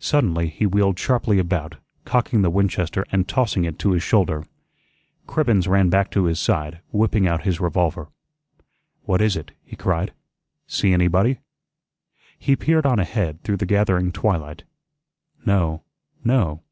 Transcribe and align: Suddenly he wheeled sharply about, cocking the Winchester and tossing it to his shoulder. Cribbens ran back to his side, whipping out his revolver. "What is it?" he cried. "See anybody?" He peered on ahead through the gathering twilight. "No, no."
Suddenly 0.00 0.48
he 0.48 0.66
wheeled 0.66 0.98
sharply 0.98 1.38
about, 1.38 1.76
cocking 2.04 2.42
the 2.42 2.50
Winchester 2.50 3.06
and 3.12 3.28
tossing 3.28 3.62
it 3.64 3.78
to 3.78 3.92
his 3.92 4.02
shoulder. 4.02 4.42
Cribbens 5.28 5.68
ran 5.68 5.88
back 5.90 6.10
to 6.10 6.24
his 6.24 6.40
side, 6.40 6.80
whipping 6.90 7.28
out 7.28 7.44
his 7.44 7.60
revolver. 7.60 8.08
"What 9.04 9.22
is 9.22 9.36
it?" 9.36 9.52
he 9.62 9.76
cried. 9.76 10.12
"See 10.66 10.92
anybody?" 10.92 11.38
He 12.36 12.56
peered 12.56 12.84
on 12.84 12.98
ahead 12.98 13.44
through 13.44 13.58
the 13.58 13.64
gathering 13.64 14.10
twilight. 14.10 14.64
"No, 15.46 15.84
no." 16.24 16.64